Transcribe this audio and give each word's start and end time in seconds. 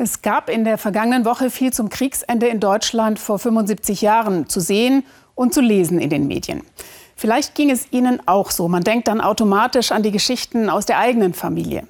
Es 0.00 0.22
gab 0.22 0.48
in 0.48 0.62
der 0.62 0.78
vergangenen 0.78 1.24
Woche 1.24 1.50
viel 1.50 1.72
zum 1.72 1.88
Kriegsende 1.88 2.46
in 2.46 2.60
Deutschland 2.60 3.18
vor 3.18 3.40
75 3.40 4.00
Jahren 4.00 4.48
zu 4.48 4.60
sehen 4.60 5.04
und 5.34 5.52
zu 5.52 5.60
lesen 5.60 5.98
in 5.98 6.08
den 6.08 6.28
Medien. 6.28 6.62
Vielleicht 7.16 7.56
ging 7.56 7.68
es 7.68 7.90
Ihnen 7.90 8.22
auch 8.24 8.52
so. 8.52 8.68
Man 8.68 8.84
denkt 8.84 9.08
dann 9.08 9.20
automatisch 9.20 9.90
an 9.90 10.04
die 10.04 10.12
Geschichten 10.12 10.70
aus 10.70 10.86
der 10.86 11.00
eigenen 11.00 11.34
Familie. 11.34 11.88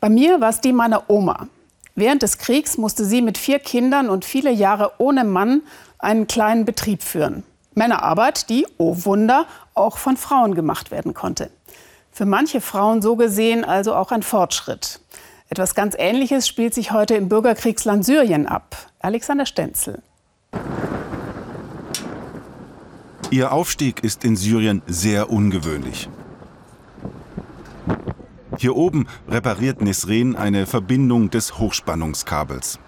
Bei 0.00 0.08
mir 0.08 0.40
war 0.40 0.48
es 0.48 0.62
die 0.62 0.72
meiner 0.72 1.10
Oma. 1.10 1.48
Während 1.94 2.22
des 2.22 2.38
Kriegs 2.38 2.78
musste 2.78 3.04
sie 3.04 3.20
mit 3.20 3.36
vier 3.36 3.58
Kindern 3.58 4.08
und 4.08 4.24
viele 4.24 4.50
Jahre 4.50 4.92
ohne 4.96 5.24
Mann 5.24 5.60
einen 5.98 6.28
kleinen 6.28 6.64
Betrieb 6.64 7.02
führen. 7.02 7.42
Männerarbeit, 7.74 8.48
die, 8.48 8.66
oh 8.78 8.96
Wunder, 9.04 9.44
auch 9.74 9.98
von 9.98 10.16
Frauen 10.16 10.54
gemacht 10.54 10.90
werden 10.90 11.12
konnte. 11.12 11.50
Für 12.10 12.24
manche 12.24 12.62
Frauen 12.62 13.02
so 13.02 13.16
gesehen 13.16 13.66
also 13.66 13.94
auch 13.94 14.12
ein 14.12 14.22
Fortschritt. 14.22 15.00
Etwas 15.50 15.74
ganz 15.74 15.94
Ähnliches 15.98 16.46
spielt 16.46 16.74
sich 16.74 16.92
heute 16.92 17.14
im 17.14 17.28
Bürgerkriegsland 17.28 18.04
Syrien 18.04 18.46
ab. 18.46 18.76
Alexander 18.98 19.46
Stenzel. 19.46 20.02
Ihr 23.30 23.52
Aufstieg 23.52 24.04
ist 24.04 24.24
in 24.24 24.36
Syrien 24.36 24.82
sehr 24.86 25.30
ungewöhnlich. 25.30 26.08
Hier 28.58 28.76
oben 28.76 29.06
repariert 29.28 29.80
Nesrin 29.80 30.36
eine 30.36 30.66
Verbindung 30.66 31.30
des 31.30 31.58
Hochspannungskabels. 31.58 32.78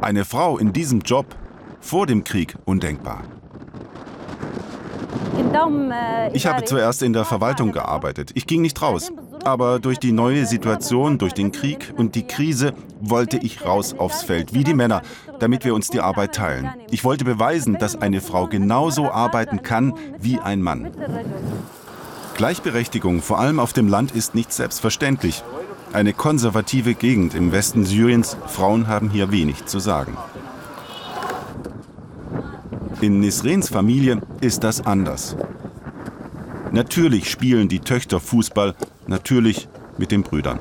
Eine 0.00 0.24
Frau 0.24 0.58
in 0.58 0.72
diesem 0.72 1.00
Job 1.00 1.26
vor 1.80 2.06
dem 2.06 2.24
Krieg 2.24 2.56
undenkbar. 2.64 3.22
Ich 6.32 6.46
habe 6.46 6.64
zuerst 6.64 7.02
in 7.02 7.12
der 7.12 7.24
Verwaltung 7.24 7.72
gearbeitet. 7.72 8.30
Ich 8.34 8.46
ging 8.46 8.62
nicht 8.62 8.80
raus. 8.80 9.12
Aber 9.44 9.78
durch 9.78 9.98
die 9.98 10.12
neue 10.12 10.46
Situation, 10.46 11.18
durch 11.18 11.32
den 11.32 11.52
Krieg 11.52 11.94
und 11.96 12.14
die 12.14 12.26
Krise 12.26 12.74
wollte 13.00 13.38
ich 13.38 13.64
raus 13.64 13.94
aufs 13.96 14.22
Feld, 14.22 14.52
wie 14.52 14.64
die 14.64 14.74
Männer, 14.74 15.02
damit 15.38 15.64
wir 15.64 15.74
uns 15.74 15.88
die 15.88 16.00
Arbeit 16.00 16.34
teilen. 16.34 16.70
Ich 16.90 17.04
wollte 17.04 17.24
beweisen, 17.24 17.78
dass 17.78 18.00
eine 18.00 18.20
Frau 18.20 18.46
genauso 18.46 19.10
arbeiten 19.10 19.62
kann 19.62 19.94
wie 20.18 20.38
ein 20.38 20.60
Mann. 20.60 20.90
Gleichberechtigung, 22.36 23.22
vor 23.22 23.38
allem 23.38 23.58
auf 23.58 23.72
dem 23.72 23.88
Land, 23.88 24.12
ist 24.12 24.34
nicht 24.34 24.52
selbstverständlich. 24.52 25.42
Eine 25.92 26.12
konservative 26.12 26.94
Gegend 26.94 27.34
im 27.34 27.50
Westen 27.50 27.84
Syriens, 27.84 28.36
Frauen 28.46 28.86
haben 28.86 29.10
hier 29.10 29.32
wenig 29.32 29.64
zu 29.64 29.78
sagen. 29.78 30.16
In 33.00 33.20
Nisrens 33.20 33.68
Familie 33.68 34.20
ist 34.40 34.64
das 34.64 34.84
anders. 34.84 35.36
Natürlich 36.72 37.30
spielen 37.30 37.68
die 37.68 37.80
Töchter 37.80 38.20
Fußball, 38.20 38.74
natürlich 39.06 39.68
mit 39.96 40.10
den 40.10 40.22
Brüdern. 40.22 40.58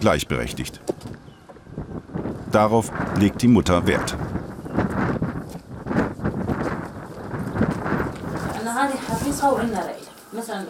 Gleichberechtigt. 0.00 0.80
Darauf 2.50 2.90
legt 3.18 3.42
die 3.42 3.48
Mutter 3.48 3.86
Wert. 3.86 4.16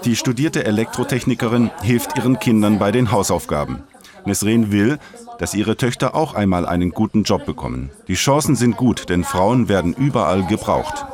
Die 0.05 0.17
studierte 0.17 0.65
Elektrotechnikerin 0.65 1.70
hilft 1.83 2.17
ihren 2.17 2.39
Kindern 2.39 2.78
bei 2.78 2.91
den 2.91 3.12
Hausaufgaben. 3.12 3.83
Nesrin 4.25 4.72
will, 4.72 4.98
dass 5.39 5.55
ihre 5.55 5.77
Töchter 5.77 6.15
auch 6.15 6.34
einmal 6.34 6.67
einen 6.67 6.91
guten 6.91 7.22
Job 7.22 7.47
bekommen. 7.47 7.91
Die 8.09 8.15
Chancen 8.15 8.56
sind 8.56 8.77
gut, 8.77 9.09
denn 9.09 9.25
Frauen 9.25 9.69
werden 9.69 9.95
überall 9.95 10.45
gebraucht. 10.47 11.06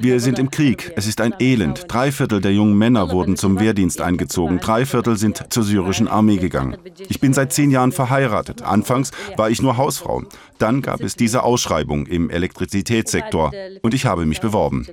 Wir 0.00 0.20
sind 0.20 0.38
im 0.38 0.50
Krieg. 0.50 0.92
Es 0.96 1.06
ist 1.06 1.20
ein 1.20 1.34
Elend. 1.38 1.84
Drei 1.88 2.10
Viertel 2.12 2.40
der 2.40 2.54
jungen 2.54 2.78
Männer 2.78 3.10
wurden 3.10 3.36
zum 3.36 3.60
Wehrdienst 3.60 4.00
eingezogen. 4.00 4.58
Drei 4.58 4.86
Viertel 4.86 5.18
sind 5.18 5.52
zur 5.52 5.64
syrischen 5.64 6.08
Armee 6.08 6.38
gegangen. 6.38 6.78
Ich 7.08 7.20
bin 7.20 7.34
seit 7.34 7.52
zehn 7.52 7.70
Jahren 7.70 7.92
verheiratet. 7.92 8.62
Anfangs 8.62 9.10
war 9.36 9.50
ich 9.50 9.60
nur 9.60 9.76
Hausfrau. 9.76 10.22
Dann 10.58 10.80
gab 10.80 11.02
es 11.02 11.14
diese 11.14 11.42
Ausschreibung 11.42 12.06
im 12.06 12.30
Elektrizitätssektor 12.30 13.52
und 13.82 13.92
ich 13.92 14.06
habe 14.06 14.24
mich 14.24 14.40
beworben. 14.40 14.86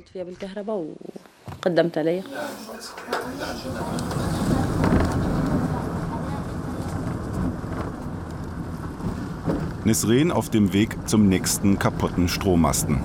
Nesrin 9.85 10.31
auf 10.31 10.49
dem 10.49 10.73
Weg 10.73 10.97
zum 11.07 11.29
nächsten 11.29 11.79
kaputten 11.79 12.27
Strommasten. 12.27 12.99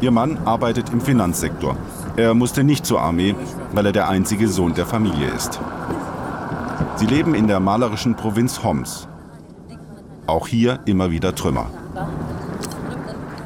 Ihr 0.00 0.10
Mann 0.10 0.38
arbeitet 0.44 0.90
im 0.90 1.00
Finanzsektor. 1.00 1.76
Er 2.16 2.34
musste 2.34 2.64
nicht 2.64 2.84
zur 2.84 3.00
Armee, 3.00 3.34
weil 3.72 3.86
er 3.86 3.92
der 3.92 4.08
einzige 4.08 4.48
Sohn 4.48 4.74
der 4.74 4.86
Familie 4.86 5.28
ist. 5.28 5.58
Sie 6.96 7.06
leben 7.06 7.34
in 7.34 7.46
der 7.46 7.60
malerischen 7.60 8.14
Provinz 8.14 8.62
Homs. 8.62 9.08
Auch 10.26 10.48
hier 10.48 10.80
immer 10.86 11.10
wieder 11.10 11.34
Trümmer. 11.34 11.66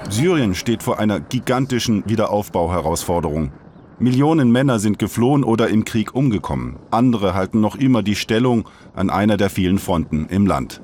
Syrien 0.09 0.55
steht 0.55 0.83
vor 0.83 0.99
einer 0.99 1.21
gigantischen 1.21 2.03
Wiederaufbauherausforderung. 2.07 3.53
Millionen 4.01 4.51
Männer 4.51 4.79
sind 4.79 4.99
geflohen 4.99 5.45
oder 5.45 5.69
im 5.69 5.85
Krieg 5.85 6.15
umgekommen. 6.15 6.77
Andere 6.91 7.35
halten 7.35 7.61
noch 7.61 7.77
immer 7.77 8.03
die 8.03 8.17
Stellung 8.17 8.69
an 8.95 9.11
einer 9.11 9.37
der 9.37 9.51
vielen 9.51 9.79
Fronten 9.79 10.27
im 10.31 10.47
Land. 10.47 10.81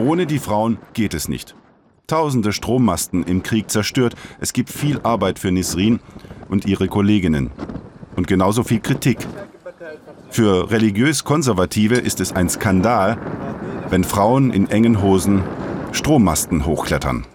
Ohne 0.00 0.26
die 0.26 0.38
Frauen 0.38 0.78
geht 0.94 1.12
es 1.12 1.28
nicht. 1.28 1.54
Tausende 2.06 2.52
Strommasten 2.52 3.22
im 3.22 3.42
Krieg 3.42 3.70
zerstört. 3.70 4.14
Es 4.40 4.52
gibt 4.52 4.70
viel 4.70 4.98
Arbeit 5.02 5.38
für 5.38 5.52
Nisrin 5.52 6.00
und 6.48 6.64
ihre 6.64 6.88
Kolleginnen. 6.88 7.50
Und 8.16 8.26
genauso 8.26 8.62
viel 8.62 8.80
Kritik. 8.80 9.18
Für 10.30 10.70
religiös 10.70 11.24
Konservative 11.24 11.96
ist 11.96 12.20
es 12.20 12.32
ein 12.32 12.48
Skandal, 12.48 13.18
wenn 13.90 14.04
Frauen 14.04 14.50
in 14.50 14.70
engen 14.70 15.02
Hosen 15.02 15.42
Strommasten 15.92 16.66
hochklettern. 16.66 17.26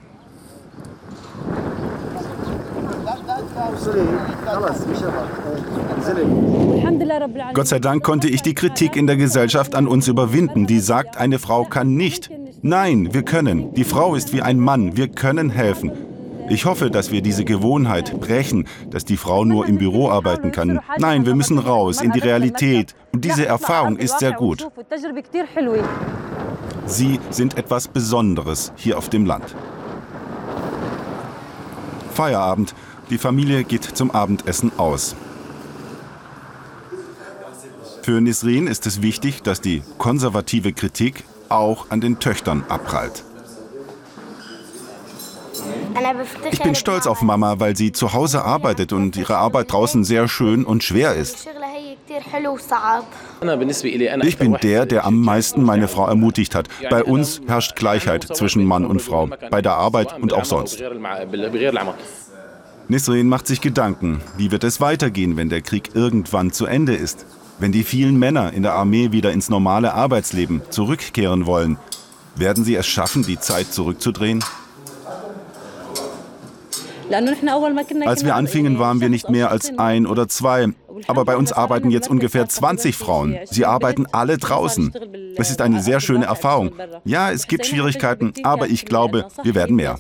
Gott 7.53 7.68
sei 7.68 7.80
Dank 7.80 8.03
konnte 8.03 8.28
ich 8.28 8.42
die 8.42 8.56
Kritik 8.56 8.96
in 8.96 9.08
der 9.08 9.18
Gesellschaft 9.18 9.76
an 9.76 9.88
uns 9.88 10.08
überwinden, 10.08 10.66
die 10.66 10.80
sagt, 10.80 11.18
eine 11.18 11.40
Frau 11.40 11.66
kann 11.66 11.96
nicht 11.96 12.30
Nein, 12.68 13.14
wir 13.14 13.22
können. 13.22 13.76
Die 13.76 13.84
Frau 13.84 14.16
ist 14.16 14.34
wie 14.34 14.42
ein 14.42 14.59
Mann. 14.59 14.98
Wir 14.98 15.08
können 15.08 15.52
helfen. 15.52 15.92
Ich 16.50 16.66
hoffe, 16.66 16.90
dass 16.90 17.12
wir 17.12 17.22
diese 17.22 17.46
Gewohnheit 17.46 18.20
brechen, 18.20 18.68
dass 18.90 19.06
die 19.06 19.18
Frau 19.18 19.46
nur 19.46 19.68
im 19.68 19.78
Büro 19.78 20.09
arbeiten 20.09 20.52
kann. 20.52 20.80
Nein, 20.98 21.28
wir 21.28 21.36
müssen 21.36 21.59
raus 21.59 22.02
in 22.02 22.12
die 22.12 22.22
Realität. 22.22 22.96
Und 23.12 23.24
diese 23.24 23.46
Erfahrung 23.46 23.98
ist 23.98 24.18
sehr 24.18 24.31
gut. 24.31 24.68
Sie 26.88 27.20
sind 27.30 27.56
etwas 27.56 27.88
Besonderes 27.88 28.74
hier 28.78 28.97
auf 28.97 29.09
dem 29.09 29.28
Land. 29.28 29.56
Feierabend. 32.16 32.74
Die 33.12 33.20
Familie 33.20 33.64
geht 33.64 33.84
zum 33.84 34.09
Abendessen 34.09 34.72
aus. 34.78 35.16
Für 38.02 38.20
Nisrin 38.22 38.66
ist 38.66 38.88
es 38.88 39.03
wichtig, 39.03 39.44
dass 39.44 39.62
die 39.62 39.84
konservative 40.00 40.74
Kritik 40.74 41.26
auch 41.50 41.89
an 41.89 42.01
den 42.01 42.19
Töchtern 42.19 42.63
abprallt. 42.69 43.23
Ich 46.51 46.59
bin 46.61 46.75
stolz 46.75 47.07
auf 47.07 47.22
Mama, 47.22 47.59
weil 47.59 47.75
sie 47.75 47.91
zu 47.91 48.13
Hause 48.13 48.44
arbeitet 48.44 48.94
und 48.94 49.16
ihre 49.16 49.38
Arbeit 49.38 49.72
draußen 49.72 50.03
sehr 50.03 50.28
schön 50.28 50.66
und 50.66 50.84
schwer 50.84 51.16
ist. 51.16 51.47
Ich 54.23 54.38
bin 54.38 54.57
der, 54.61 54.85
der 54.85 55.05
am 55.05 55.22
meisten 55.22 55.63
meine 55.63 55.88
Frau 55.88 56.07
ermutigt 56.07 56.55
hat. 56.55 56.67
Bei 56.89 57.03
uns 57.03 57.41
herrscht 57.47 57.75
Gleichheit 57.75 58.23
zwischen 58.35 58.66
Mann 58.66 58.85
und 58.85 59.01
Frau, 59.01 59.29
bei 59.50 59.61
der 59.61 59.73
Arbeit 59.73 60.19
und 60.19 60.34
auch 60.34 60.45
sonst. 60.45 60.84
Nisrin 62.88 63.28
macht 63.28 63.47
sich 63.47 63.61
Gedanken, 63.61 64.22
wie 64.37 64.52
wird 64.52 64.64
es 64.64 64.79
weitergehen, 64.79 65.37
wenn 65.37 65.49
der 65.49 65.61
Krieg 65.61 65.91
irgendwann 65.96 66.52
zu 66.52 66.67
Ende 66.67 66.96
ist? 66.96 67.25
Wenn 67.57 67.72
die 67.72 67.84
vielen 67.84 68.17
Männer 68.17 68.52
in 68.53 68.63
der 68.63 68.73
Armee 68.73 69.11
wieder 69.11 69.31
ins 69.31 69.49
normale 69.49 69.93
Arbeitsleben 69.93 70.61
zurückkehren 70.69 71.46
wollen, 71.46 71.78
werden 72.35 72.66
sie 72.66 72.75
es 72.75 72.85
schaffen, 72.85 73.23
die 73.23 73.40
Zeit 73.40 73.72
zurückzudrehen? 73.73 74.43
Als 78.05 78.25
wir 78.25 78.35
anfingen, 78.35 78.79
waren 78.79 78.99
wir 78.99 79.09
nicht 79.09 79.29
mehr 79.29 79.52
als 79.52 79.78
ein 79.78 80.07
oder 80.07 80.28
zwei. 80.28 80.67
Aber 81.07 81.23
bei 81.23 81.37
uns 81.37 81.53
arbeiten 81.53 81.91
jetzt 81.91 82.09
ungefähr 82.09 82.47
20 82.47 82.96
Frauen. 82.96 83.37
Sie 83.46 83.66
arbeiten 83.66 84.05
alle 84.11 84.37
draußen. 84.37 84.91
Es 85.37 85.49
ist 85.49 85.61
eine 85.61 85.81
sehr 85.81 85.99
schöne 85.99 86.25
Erfahrung. 86.25 86.72
Ja, 87.03 87.31
es 87.31 87.47
gibt 87.47 87.66
Schwierigkeiten, 87.66 88.34
aber 88.43 88.67
ich 88.67 88.85
glaube, 88.85 89.28
wir 89.43 89.55
werden 89.55 89.75
mehr. 89.75 89.99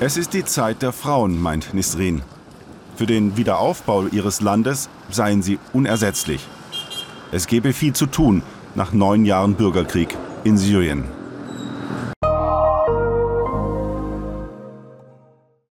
Es 0.00 0.16
ist 0.16 0.34
die 0.34 0.44
Zeit 0.44 0.82
der 0.82 0.92
Frauen, 0.92 1.40
meint 1.40 1.74
Nisrin. 1.74 2.22
Für 2.96 3.06
den 3.06 3.36
Wiederaufbau 3.36 4.06
ihres 4.06 4.40
Landes 4.40 4.88
seien 5.10 5.42
sie 5.42 5.58
unersetzlich. 5.72 6.46
Es 7.32 7.46
gebe 7.46 7.72
viel 7.72 7.94
zu 7.94 8.06
tun 8.06 8.42
nach 8.74 8.92
neun 8.92 9.24
Jahren 9.24 9.54
Bürgerkrieg 9.54 10.16
in 10.44 10.58
Syrien. 10.58 11.21